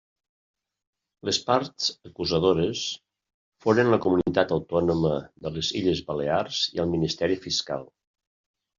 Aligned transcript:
Les 1.29 1.37
parts 1.49 1.89
acusadores 2.09 2.87
foren 3.67 3.93
la 3.97 4.01
Comunitat 4.09 4.57
Autònoma 4.59 5.15
de 5.47 5.55
les 5.59 5.73
Illes 5.85 6.05
Balears 6.11 6.67
i 6.77 6.87
el 6.87 6.95
Ministeri 6.99 7.43
Fiscal. 7.49 7.91